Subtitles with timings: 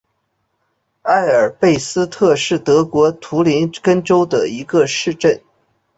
[1.03, 5.43] 埃贝尔斯特是德国图林根州的一个市镇。